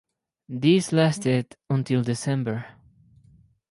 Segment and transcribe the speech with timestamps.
[0.49, 2.65] These lasted until December.